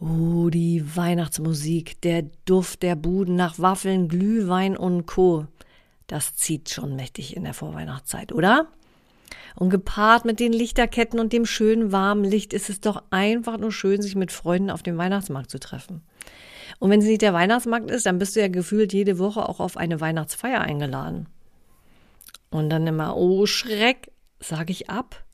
[0.00, 5.46] Oh, die Weihnachtsmusik, der Duft der Buden nach Waffeln, Glühwein und Co.
[6.06, 8.68] Das zieht schon mächtig in der Vorweihnachtszeit, oder?
[9.56, 13.72] Und gepaart mit den Lichterketten und dem schönen warmen Licht ist es doch einfach nur
[13.72, 16.00] schön, sich mit Freunden auf dem Weihnachtsmarkt zu treffen.
[16.78, 19.60] Und wenn es nicht der Weihnachtsmarkt ist, dann bist du ja gefühlt jede Woche auch
[19.60, 21.26] auf eine Weihnachtsfeier eingeladen.
[22.50, 25.24] Und dann immer, oh Schreck, sag ich ab,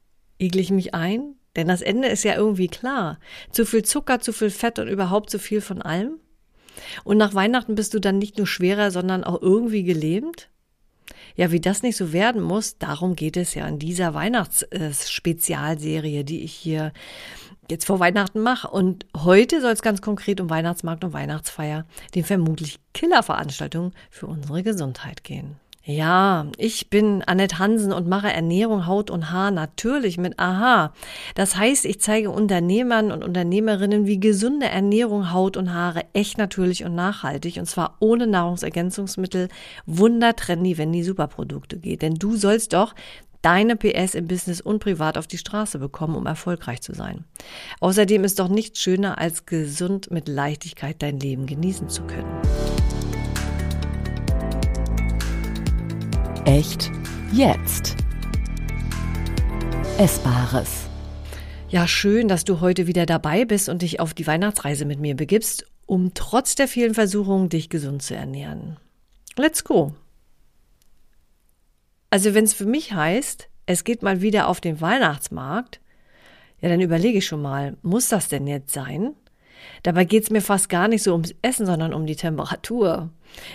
[0.40, 3.18] igel ich mich ein, denn das Ende ist ja irgendwie klar.
[3.50, 6.20] Zu viel Zucker, zu viel Fett und überhaupt zu viel von allem.
[7.04, 10.50] Und nach Weihnachten bist du dann nicht nur schwerer, sondern auch irgendwie gelähmt.
[11.34, 16.42] Ja, wie das nicht so werden muss, darum geht es ja in dieser Weihnachtsspezialserie, die
[16.42, 16.92] ich hier
[17.70, 18.68] jetzt vor Weihnachten mache.
[18.68, 24.62] Und heute soll es ganz konkret um Weihnachtsmarkt und Weihnachtsfeier, den vermutlich Killerveranstaltungen für unsere
[24.62, 25.56] Gesundheit gehen.
[25.88, 30.92] Ja, ich bin Annette Hansen und mache Ernährung, Haut und Haar natürlich mit Aha.
[31.36, 36.84] Das heißt, ich zeige Unternehmern und Unternehmerinnen, wie gesunde Ernährung, Haut und Haare echt natürlich
[36.84, 39.46] und nachhaltig und zwar ohne Nahrungsergänzungsmittel,
[39.86, 42.02] wundertrendy, wenn die Superprodukte geht.
[42.02, 42.92] Denn du sollst doch
[43.42, 47.22] deine PS im Business und privat auf die Straße bekommen, um erfolgreich zu sein.
[47.78, 52.65] Außerdem ist doch nichts schöner, als gesund mit Leichtigkeit dein Leben genießen zu können.
[56.46, 56.92] Echt
[57.32, 57.96] jetzt.
[59.98, 60.86] Essbares.
[61.70, 65.16] Ja, schön, dass du heute wieder dabei bist und dich auf die Weihnachtsreise mit mir
[65.16, 68.76] begibst, um trotz der vielen Versuchungen dich gesund zu ernähren.
[69.36, 69.92] Let's go.
[72.10, 75.80] Also wenn es für mich heißt, es geht mal wieder auf den Weihnachtsmarkt,
[76.60, 79.16] ja, dann überlege ich schon mal, muss das denn jetzt sein?
[79.82, 83.10] Dabei geht es mir fast gar nicht so ums Essen, sondern um die Temperatur.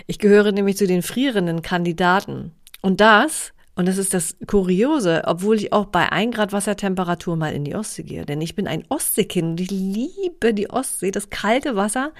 [0.06, 2.52] Ich gehöre nämlich zu den frierenden Kandidaten.
[2.82, 7.54] Und das, und das ist das Kuriose, obwohl ich auch bei 1 Grad Wassertemperatur mal
[7.54, 8.26] in die Ostsee gehe.
[8.26, 12.12] Denn ich bin ein Ostseekind und ich liebe die Ostsee, das kalte Wasser.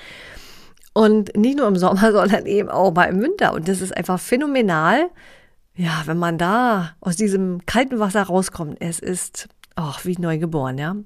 [0.94, 3.52] Und nicht nur im Sommer, sondern eben auch mal im Winter.
[3.52, 5.10] Und das ist einfach phänomenal.
[5.74, 10.78] Ja, wenn man da aus diesem kalten Wasser rauskommt, es ist, ach, wie neu geboren,
[10.78, 10.96] ja.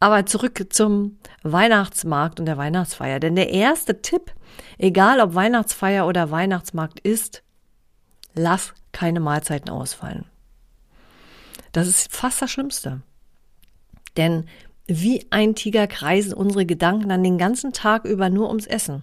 [0.00, 3.20] Aber zurück zum Weihnachtsmarkt und der Weihnachtsfeier.
[3.20, 4.32] Denn der erste Tipp,
[4.78, 7.42] egal ob Weihnachtsfeier oder Weihnachtsmarkt ist,
[8.34, 10.26] lass keine Mahlzeiten ausfallen.
[11.72, 13.00] Das ist fast das Schlimmste.
[14.16, 14.44] Denn
[14.86, 19.02] wie ein Tiger kreisen unsere Gedanken dann den ganzen Tag über nur ums Essen.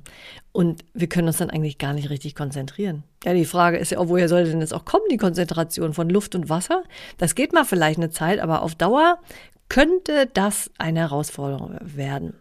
[0.52, 3.04] Und wir können uns dann eigentlich gar nicht richtig konzentrieren.
[3.24, 6.36] Ja, die Frage ist ja woher soll denn jetzt auch kommen, die Konzentration von Luft
[6.36, 6.84] und Wasser?
[7.18, 9.20] Das geht mal vielleicht eine Zeit, aber auf Dauer
[9.70, 12.34] könnte das eine Herausforderung werden.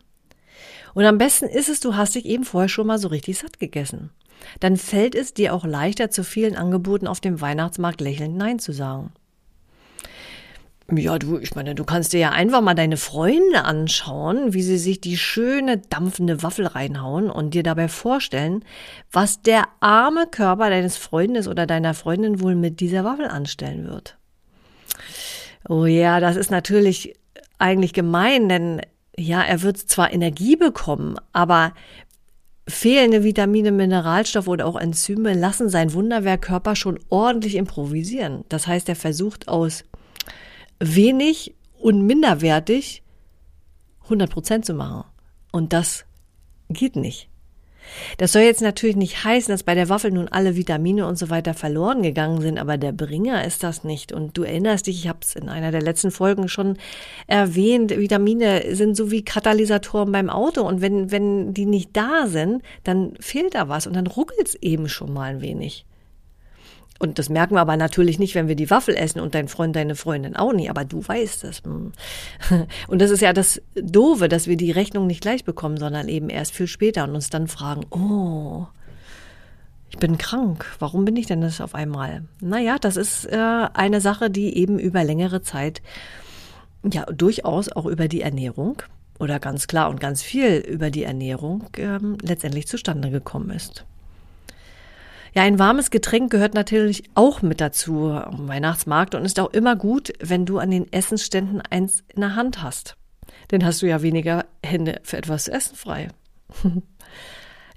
[0.95, 3.61] Und am besten ist es, du hast dich eben vorher schon mal so richtig satt
[3.61, 4.11] gegessen
[4.61, 8.73] dann fällt es dir auch leichter, zu vielen Angeboten auf dem Weihnachtsmarkt lächelnd Nein zu
[8.73, 9.13] sagen.
[10.91, 14.79] Ja, du, ich meine, du kannst dir ja einfach mal deine Freunde anschauen, wie sie
[14.79, 18.65] sich die schöne dampfende Waffel reinhauen und dir dabei vorstellen,
[19.13, 24.17] was der arme Körper deines Freundes oder deiner Freundin wohl mit dieser Waffel anstellen wird.
[25.69, 27.15] Oh ja, das ist natürlich
[27.59, 28.81] eigentlich gemein, denn
[29.15, 31.75] ja, er wird zwar Energie bekommen, aber
[32.69, 38.45] Fehlende Vitamine, Mineralstoffe oder auch Enzyme lassen sein Wunderwerkkörper schon ordentlich improvisieren.
[38.51, 39.85] Das heißt, er versucht aus
[40.79, 43.03] wenig und minderwertig
[44.05, 45.05] 100 Prozent zu machen.
[45.51, 46.05] Und das
[46.69, 47.31] geht nicht.
[48.17, 51.31] Das soll jetzt natürlich nicht heißen, dass bei der Waffel nun alle Vitamine und so
[51.31, 54.13] weiter verloren gegangen sind, aber der Bringer ist das nicht.
[54.13, 56.77] Und du erinnerst dich, ich habe es in einer der letzten Folgen schon
[57.27, 62.63] erwähnt, Vitamine sind so wie Katalysatoren beim Auto und wenn, wenn die nicht da sind,
[62.85, 65.85] dann fehlt da was und dann ruckelt es eben schon mal ein wenig.
[66.99, 69.77] Und das merken wir aber natürlich nicht, wenn wir die Waffel essen und dein Freund,
[69.77, 71.63] deine Freundin auch nicht, aber du weißt es.
[71.63, 71.93] Hm.
[72.89, 76.29] Und das ist ja das Doofe, dass wir die Rechnung nicht gleich bekommen, sondern eben
[76.29, 78.67] erst viel später und uns dann fragen, oh,
[79.91, 82.25] ich bin krank, warum bin ich denn das auf einmal?
[82.41, 85.83] Naja, das ist äh, eine Sache, die eben über längere Zeit,
[86.85, 88.83] ja, durchaus auch über die Ernährung
[89.19, 93.85] oder ganz klar und ganz viel über die Ernährung ähm, letztendlich zustande gekommen ist.
[95.35, 99.77] Ja, ein warmes Getränk gehört natürlich auch mit dazu am Weihnachtsmarkt und ist auch immer
[99.77, 102.97] gut, wenn du an den Essensständen eins in der Hand hast.
[103.51, 106.09] Denn hast du ja weniger Hände für etwas zu essen frei.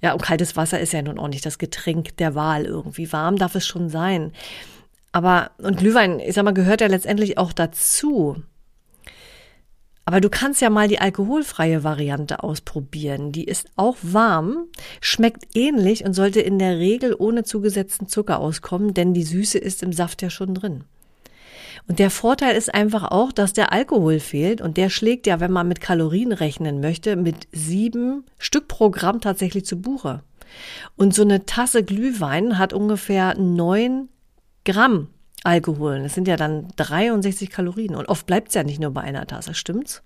[0.03, 3.13] Ja, und kaltes Wasser ist ja nun auch nicht das Getränk der Wahl irgendwie.
[3.13, 4.31] Warm darf es schon sein.
[5.11, 8.41] Aber, und Glühwein, ich sag mal, gehört ja letztendlich auch dazu.
[10.05, 13.31] Aber du kannst ja mal die alkoholfreie Variante ausprobieren.
[13.31, 14.65] Die ist auch warm,
[14.99, 19.83] schmeckt ähnlich und sollte in der Regel ohne zugesetzten Zucker auskommen, denn die Süße ist
[19.83, 20.83] im Saft ja schon drin.
[21.87, 25.51] Und der Vorteil ist einfach auch, dass der Alkohol fehlt und der schlägt ja, wenn
[25.51, 30.23] man mit Kalorien rechnen möchte, mit sieben Stück pro Gramm tatsächlich zu Buche.
[30.95, 34.09] Und so eine Tasse Glühwein hat ungefähr neun
[34.65, 35.07] Gramm
[35.43, 36.03] Alkohol.
[36.03, 37.95] Das sind ja dann 63 Kalorien.
[37.95, 40.03] Und oft bleibt es ja nicht nur bei einer Tasse, stimmt's?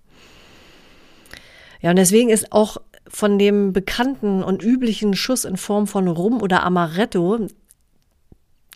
[1.82, 2.78] Ja, und deswegen ist auch
[3.08, 7.46] von dem bekannten und üblichen Schuss in Form von Rum oder Amaretto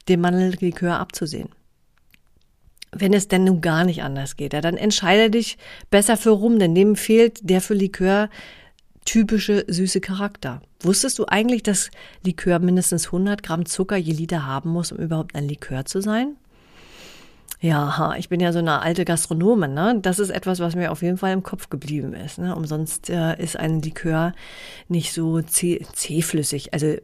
[0.08, 1.48] dem Mandellikör abzusehen.
[2.92, 5.58] Wenn es denn nun gar nicht anders geht, ja, dann entscheide dich
[5.90, 8.28] besser für Rum, denn dem fehlt der für Likör
[9.04, 10.60] typische süße Charakter.
[10.82, 11.90] Wusstest du eigentlich, dass
[12.24, 16.36] Likör mindestens 100 Gramm Zucker je Liter haben muss, um überhaupt ein Likör zu sein?
[17.62, 19.98] Ja, ich bin ja so eine alte Gastronomin, ne?
[20.00, 22.38] Das ist etwas, was mir auf jeden Fall im Kopf geblieben ist.
[22.38, 22.56] Ne?
[22.56, 24.32] Umsonst äh, ist ein Likör
[24.88, 26.96] nicht so zäh zähflüssig, also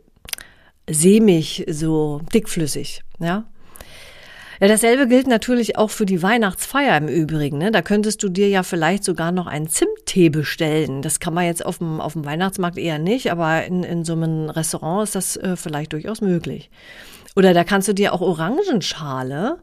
[0.89, 3.45] sämig, so dickflüssig, ja.
[4.59, 7.59] Ja, dasselbe gilt natürlich auch für die Weihnachtsfeier im Übrigen.
[7.59, 7.71] Ne?
[7.71, 11.03] Da könntest du dir ja vielleicht sogar noch einen Zimttee bestellen.
[11.03, 14.15] Das kann man jetzt auf dem, auf dem Weihnachtsmarkt eher nicht, aber in, in so
[14.15, 16.71] einem Restaurant ist das äh, vielleicht durchaus möglich.
[17.35, 19.59] Oder da kannst du dir auch Orangenschale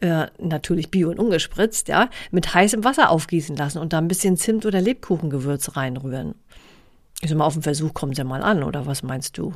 [0.00, 4.36] äh, natürlich bio und ungespritzt, ja, mit heißem Wasser aufgießen lassen und da ein bisschen
[4.36, 6.34] Zimt oder Lebkuchengewürz reinrühren.
[7.20, 9.54] Ich sag mal, auf den Versuch kommt ja mal an, oder was meinst du?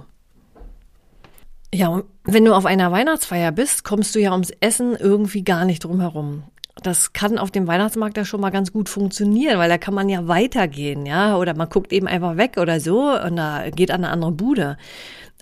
[1.74, 5.64] Ja, und wenn du auf einer Weihnachtsfeier bist, kommst du ja ums Essen irgendwie gar
[5.64, 6.44] nicht drum herum.
[6.82, 10.08] Das kann auf dem Weihnachtsmarkt ja schon mal ganz gut funktionieren, weil da kann man
[10.08, 14.04] ja weitergehen, ja, oder man guckt eben einfach weg oder so und da geht an
[14.04, 14.78] eine andere Bude.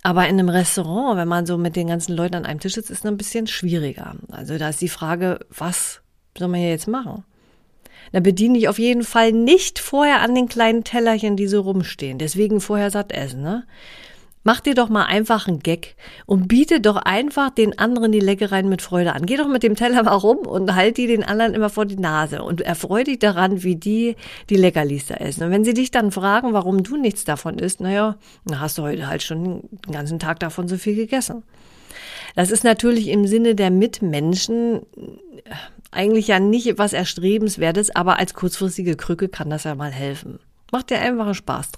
[0.06, 2.93] Aber in einem Restaurant, wenn man so mit den ganzen Leuten an einem Tisch sitzt,
[2.93, 4.14] ist es ein bisschen schwieriger.
[4.31, 6.00] Also da ist die Frage, was
[6.38, 7.25] soll man hier jetzt machen?
[8.12, 12.19] Da bediene ich auf jeden Fall nicht vorher an den kleinen Tellerchen, die so rumstehen.
[12.19, 13.64] Deswegen vorher satt essen, ne?
[14.47, 18.69] Mach dir doch mal einfach einen Gag und biete doch einfach den anderen die Leckereien
[18.69, 19.27] mit Freude an.
[19.27, 21.97] Geh doch mit dem Teller mal rum und halt die den anderen immer vor die
[21.97, 24.15] Nase und erfreu dich daran, wie die
[24.49, 25.43] die Leckerlis da essen.
[25.43, 28.83] Und wenn sie dich dann fragen, warum du nichts davon isst, naja, dann hast du
[28.83, 31.43] heute halt schon den ganzen Tag davon so viel gegessen.
[32.37, 35.55] Das ist natürlich im Sinne der Mitmenschen äh,
[35.91, 40.39] eigentlich ja nicht was Erstrebenswertes, aber als kurzfristige Krücke kann das ja mal helfen.
[40.71, 41.73] Mach dir einfach Spaß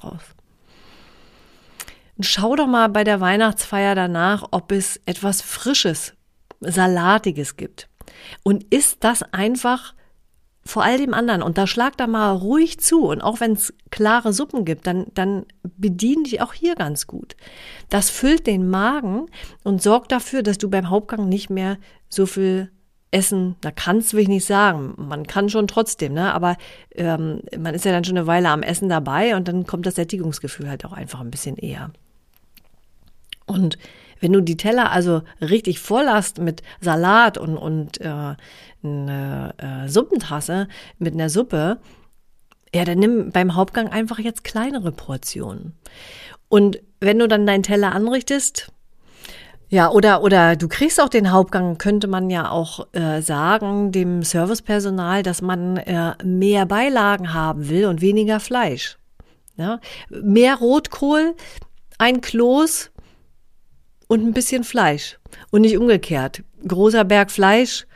[2.19, 2.27] draus.
[2.27, 6.15] Schau doch mal bei der Weihnachtsfeier danach, ob es etwas Frisches,
[6.61, 7.89] Salatiges gibt.
[8.43, 9.95] Und ist das einfach
[10.65, 11.43] vor all dem anderen.
[11.43, 13.07] Und da schlag da mal ruhig zu.
[13.07, 17.37] Und auch wenn es klare Suppen gibt, dann, dann bedien dich auch hier ganz gut.
[17.89, 19.27] Das füllt den Magen
[19.65, 21.79] und sorgt dafür, dass du beim Hauptgang nicht mehr
[22.11, 22.71] so viel
[23.11, 24.93] Essen, da kannst will ich nicht sagen.
[24.99, 26.35] Man kann schon trotzdem, ne?
[26.35, 26.57] Aber
[26.95, 29.95] ähm, man ist ja dann schon eine Weile am Essen dabei und dann kommt das
[29.95, 31.91] Sättigungsgefühl halt auch einfach ein bisschen eher.
[33.49, 33.79] Und
[34.21, 38.35] wenn du die Teller also richtig voll hast mit Salat und, und äh,
[38.83, 40.69] eine äh, Suppentasse
[40.99, 41.79] mit einer Suppe,
[42.75, 45.75] ja, dann nimm beim Hauptgang einfach jetzt kleinere Portionen.
[46.49, 48.73] Und wenn du dann deinen Teller anrichtest,
[49.71, 54.23] ja, oder, oder du kriegst auch den Hauptgang, könnte man ja auch äh, sagen, dem
[54.23, 58.99] Servicepersonal, dass man äh, mehr Beilagen haben will und weniger Fleisch.
[59.57, 59.81] Ja?
[60.09, 61.35] Mehr Rotkohl,
[61.99, 62.91] ein Kloß,
[64.09, 65.19] und ein bisschen Fleisch.
[65.51, 66.43] Und nicht umgekehrt.
[66.67, 67.87] Großer Berg Fleisch,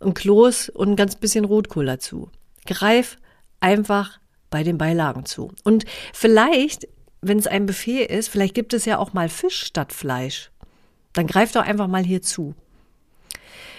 [0.00, 2.30] ein Kloß und ein ganz bisschen Rotkohl dazu.
[2.66, 3.18] Greif
[3.60, 4.18] einfach
[4.50, 5.52] bei den Beilagen zu.
[5.62, 6.88] Und vielleicht,
[7.20, 10.50] wenn es ein Buffet ist, vielleicht gibt es ja auch mal Fisch statt Fleisch.
[11.12, 12.54] Dann greif doch einfach mal hier zu.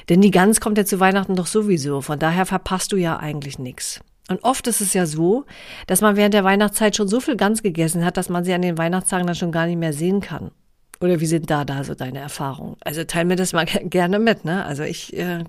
[0.10, 2.02] Denn die Gans kommt ja zu Weihnachten doch sowieso.
[2.02, 4.02] Von daher verpasst du ja eigentlich nichts.
[4.30, 5.46] Und oft ist es ja so,
[5.88, 8.62] dass man während der Weihnachtszeit schon so viel Gans gegessen hat, dass man sie an
[8.62, 10.52] den Weihnachtstagen dann schon gar nicht mehr sehen kann.
[11.00, 12.78] Oder wie sind da da so deine Erfahrungen?
[12.82, 14.66] Also teil mir das mal gerne mit, ne?
[14.66, 15.44] Also ich, äh,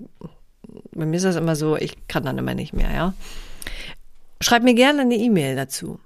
[0.91, 3.13] bei mir ist das immer so, ich kann dann immer nicht mehr, ja.
[4.41, 5.99] Schreib mir gerne eine E-Mail dazu.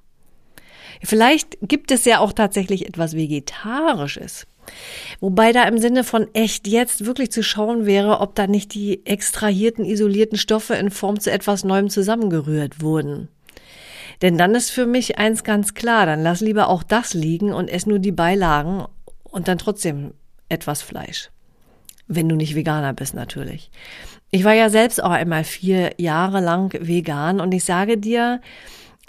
[1.01, 4.45] Vielleicht gibt es ja auch tatsächlich etwas Vegetarisches.
[5.19, 9.05] Wobei da im Sinne von echt jetzt wirklich zu schauen wäre, ob da nicht die
[9.05, 13.29] extrahierten, isolierten Stoffe in Form zu etwas Neuem zusammengerührt wurden.
[14.21, 17.69] Denn dann ist für mich eins ganz klar, dann lass lieber auch das liegen und
[17.69, 18.85] ess nur die Beilagen
[19.31, 20.13] und dann trotzdem
[20.49, 21.29] etwas Fleisch.
[22.07, 23.69] Wenn du nicht Veganer bist, natürlich.
[24.31, 28.41] Ich war ja selbst auch einmal vier Jahre lang vegan und ich sage dir,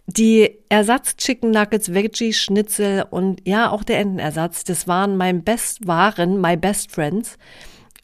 [0.07, 6.57] Die Ersatz-Chicken Nuggets, Veggie-Schnitzel und ja, auch der Entenersatz, das waren mein Best, waren my
[6.57, 7.39] best friends.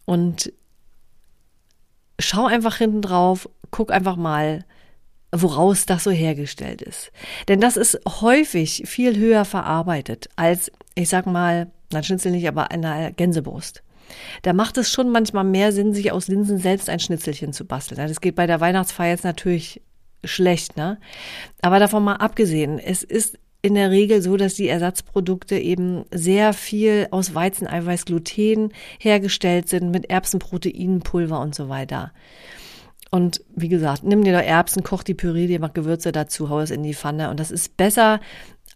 [0.04, 0.52] Und
[2.20, 4.64] schau einfach hinten drauf, guck einfach mal,
[5.32, 7.10] woraus das so hergestellt ist.
[7.48, 12.70] Denn das ist häufig viel höher verarbeitet als, ich sag mal, na Schnitzel nicht, aber
[12.70, 13.82] eine Gänsebrust.
[14.42, 18.06] Da macht es schon manchmal mehr Sinn, sich aus Linsen selbst ein Schnitzelchen zu basteln.
[18.06, 19.82] Das geht bei der Weihnachtsfeier jetzt natürlich
[20.24, 20.98] schlecht, ne?
[21.60, 26.52] Aber davon mal abgesehen, es ist in der Regel so, dass die Ersatzprodukte eben sehr
[26.52, 32.12] viel aus Weizeneiweiß, Gluten hergestellt sind mit Erbsenproteinpulver und so weiter.
[33.10, 36.60] Und wie gesagt, nimm dir doch Erbsen, koch die Püree, dir mach Gewürze dazu, hau
[36.60, 37.30] es in die Pfanne.
[37.30, 38.20] Und das ist besser,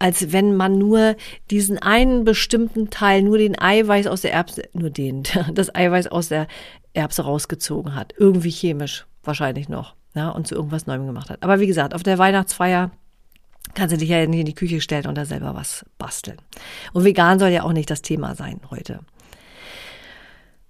[0.00, 1.14] als wenn man nur
[1.50, 5.22] diesen einen bestimmten Teil, nur den Eiweiß aus der Erbse, nur den,
[5.54, 6.48] das Eiweiß aus der
[6.94, 8.14] Erbse rausgezogen hat.
[8.18, 9.94] Irgendwie chemisch, wahrscheinlich noch.
[10.14, 11.42] Ja, und zu irgendwas Neuem gemacht hat.
[11.44, 12.90] Aber wie gesagt, auf der Weihnachtsfeier
[13.74, 16.38] kannst du dich ja nicht in die Küche stellen und da selber was basteln.
[16.92, 19.00] Und vegan soll ja auch nicht das Thema sein heute.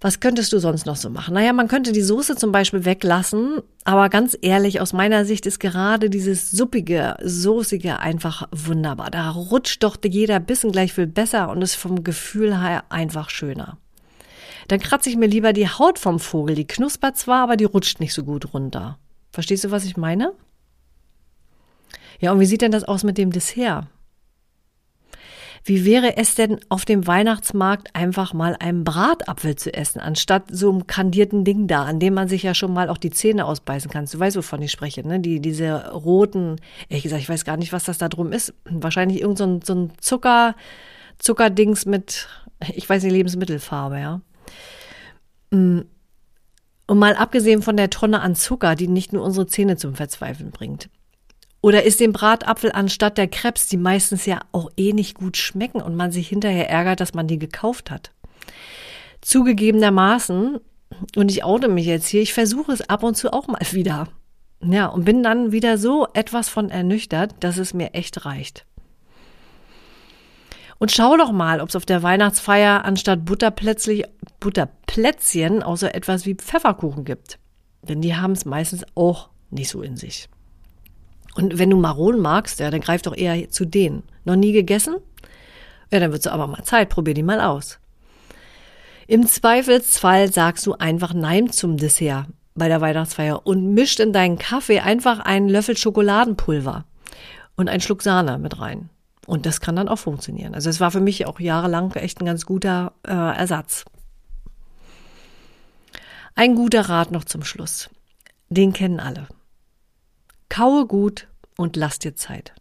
[0.03, 1.35] Was könntest du sonst noch so machen?
[1.35, 5.61] Naja, man könnte die Soße zum Beispiel weglassen, aber ganz ehrlich, aus meiner Sicht ist
[5.61, 9.11] gerade dieses suppige, soßige einfach wunderbar.
[9.11, 13.77] Da rutscht doch jeder Bissen gleich viel besser und ist vom Gefühl her einfach schöner.
[14.69, 16.55] Dann kratze ich mir lieber die Haut vom Vogel.
[16.55, 18.99] Die knuspert zwar, aber die rutscht nicht so gut runter.
[19.33, 20.33] Verstehst du, was ich meine?
[22.21, 23.87] Ja, und wie sieht denn das aus mit dem Dessert?
[25.65, 30.71] Wie wäre es denn auf dem Weihnachtsmarkt einfach mal einen Bratapfel zu essen, anstatt so
[30.71, 33.91] einem kandierten Ding da, an dem man sich ja schon mal auch die Zähne ausbeißen
[33.91, 34.07] kann.
[34.07, 35.21] Du weißt, wovon ich spreche, ne?
[35.21, 36.57] Die, diese roten,
[36.89, 38.55] ehrlich gesagt, ich weiß gar nicht, was das da drum ist.
[38.65, 40.55] Wahrscheinlich irgend so ein, so ein Zucker,
[41.19, 42.29] Zuckerdings mit,
[42.75, 44.21] ich weiß nicht, Lebensmittelfarbe, ja.
[45.51, 45.83] Mm.
[46.87, 50.51] Und mal abgesehen von der Tonne an Zucker, die nicht nur unsere Zähne zum Verzweifeln
[50.51, 50.89] bringt.
[51.63, 55.83] Oder ist dem Bratapfel anstatt der Krebs, die meistens ja auch eh nicht gut schmecken
[55.83, 58.13] und man sich hinterher ärgert, dass man die gekauft hat.
[59.21, 60.59] Zugegebenermaßen,
[61.17, 64.09] und ich oute mich jetzt hier, ich versuche es ab und zu auch mal wieder.
[64.63, 68.67] Ja, und bin dann wieder so etwas von ernüchtert, dass es mir echt reicht.
[70.79, 74.05] Und schau doch mal, ob es auf der Weihnachtsfeier anstatt Butterplätzlich,
[74.39, 77.39] Butterplätzchen auch so etwas wie Pfefferkuchen gibt.
[77.83, 80.29] Denn die haben es meistens auch nicht so in sich.
[81.35, 84.03] Und wenn du Maronen magst, ja, dann greif doch eher zu denen.
[84.25, 84.97] Noch nie gegessen?
[85.93, 87.79] Ja, dann wird's aber mal Zeit, probier die mal aus.
[89.07, 94.39] Im Zweifelsfall sagst du einfach Nein zum Dessert bei der Weihnachtsfeier und mischt in deinen
[94.39, 96.85] Kaffee einfach einen Löffel Schokoladenpulver
[97.57, 98.91] und einen Schluck Sahne mit rein.
[99.27, 100.55] Und das kann dann auch funktionieren.
[100.55, 103.85] Also es war für mich auch jahrelang echt ein ganz guter äh, Ersatz.
[106.35, 107.91] Ein guter Rat noch zum Schluss.
[108.49, 109.29] Den kennen alle.
[110.51, 112.53] Kaue gut und lass dir Zeit.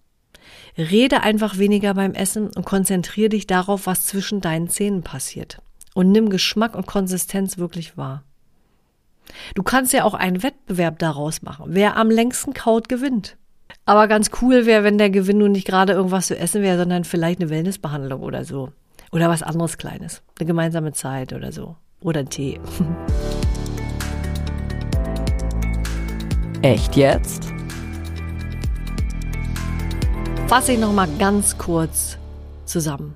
[0.78, 5.58] Rede einfach weniger beim Essen und konzentriere dich darauf, was zwischen deinen Zähnen passiert.
[5.96, 8.24] Und nimm Geschmack und Konsistenz wirklich wahr.
[9.56, 11.66] Du kannst ja auch einen Wettbewerb daraus machen.
[11.70, 13.36] Wer am längsten kaut, gewinnt.
[13.86, 17.04] Aber ganz cool wäre, wenn der Gewinn nun nicht gerade irgendwas zu essen wäre, sondern
[17.04, 18.72] vielleicht eine Wellnessbehandlung oder so.
[19.12, 20.22] Oder was anderes Kleines.
[20.40, 21.76] Eine gemeinsame Zeit oder so.
[22.02, 22.60] Oder ein Tee.
[26.62, 27.52] Echt jetzt?
[30.50, 32.18] Fasse ich nochmal ganz kurz
[32.66, 33.14] zusammen.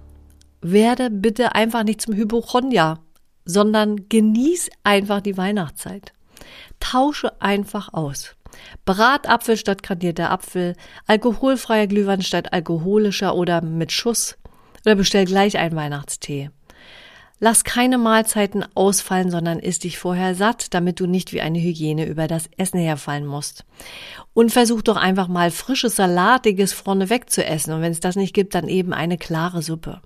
[0.62, 3.00] Werde bitte einfach nicht zum Hypochondria,
[3.44, 6.14] sondern genieß einfach die Weihnachtszeit.
[6.80, 8.36] Tausche einfach aus.
[8.86, 10.76] Bratapfel statt kandierter Apfel,
[11.08, 14.38] alkoholfreier Glühwein statt alkoholischer oder mit Schuss
[14.86, 16.52] oder bestell gleich einen Weihnachtstee.
[17.40, 22.06] Lass keine Mahlzeiten ausfallen, sondern isst dich vorher satt, damit du nicht wie eine Hygiene
[22.06, 23.66] über das Essen herfallen musst.
[24.34, 27.74] Und versuch doch einfach mal frisches, salatiges vorneweg zu essen.
[27.74, 30.02] Und wenn es das nicht gibt, dann eben eine klare Suppe.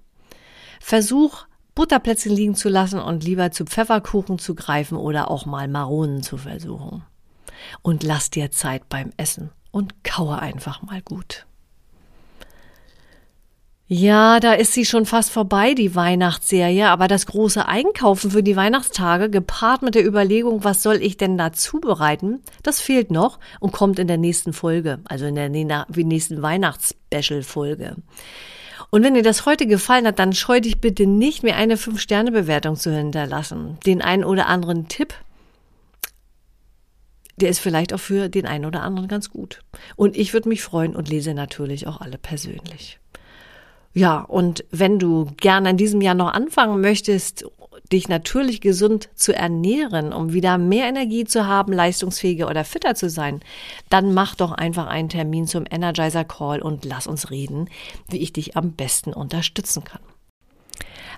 [0.79, 6.23] Versuch, Butterplätzchen liegen zu lassen und lieber zu Pfefferkuchen zu greifen oder auch mal Maronen
[6.23, 7.03] zu versuchen.
[7.83, 11.45] Und lass dir Zeit beim Essen und kaue einfach mal gut.
[13.89, 18.57] Ja, da ist sie schon fast vorbei, die Weihnachtsserie, aber das große Einkaufen für die
[18.57, 23.71] Weihnachtstage, gepaart mit der Überlegung, was soll ich denn da zubereiten, das fehlt noch und
[23.71, 27.95] kommt in der nächsten Folge, also in der nächsten Weihnachtsspecial-Folge.
[28.89, 32.75] Und wenn dir das heute gefallen hat, dann scheu dich bitte nicht, mir eine 5-Sterne-Bewertung
[32.75, 33.77] zu hinterlassen.
[33.85, 35.13] Den einen oder anderen Tipp,
[37.37, 39.61] der ist vielleicht auch für den einen oder anderen ganz gut.
[39.95, 42.99] Und ich würde mich freuen und lese natürlich auch alle persönlich.
[43.97, 47.45] Ja, und wenn du gerne in diesem Jahr noch anfangen möchtest,
[47.91, 53.09] dich natürlich gesund zu ernähren, um wieder mehr Energie zu haben, leistungsfähiger oder fitter zu
[53.09, 53.39] sein,
[53.89, 57.71] dann mach doch einfach einen Termin zum Energizer Call und lass uns reden,
[58.07, 60.01] wie ich dich am besten unterstützen kann.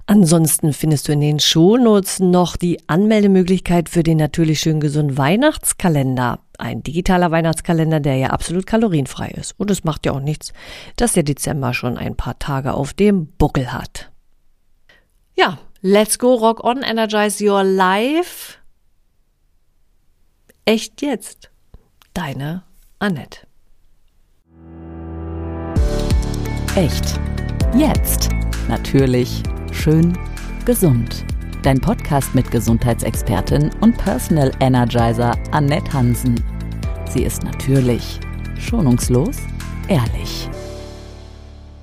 [0.09, 6.39] Ansonsten findest du in den Shownotes noch die Anmeldemöglichkeit für den natürlich schön gesunden Weihnachtskalender.
[6.57, 9.53] Ein digitaler Weihnachtskalender, der ja absolut kalorienfrei ist.
[9.59, 10.51] Und es macht ja auch nichts,
[10.95, 14.11] dass der Dezember schon ein paar Tage auf dem Buckel hat.
[15.35, 18.57] Ja, let's go, rock on, energize your life.
[20.65, 21.51] Echt jetzt.
[22.15, 22.63] Deine
[22.97, 23.41] Annette.
[26.75, 27.19] Echt.
[27.75, 28.29] Jetzt.
[28.67, 29.43] Natürlich.
[29.71, 30.17] Schön.
[30.65, 31.25] Gesund.
[31.63, 36.35] Dein Podcast mit Gesundheitsexpertin und Personal Energizer Annette Hansen.
[37.09, 38.19] Sie ist natürlich,
[38.57, 39.37] schonungslos,
[39.87, 40.49] ehrlich.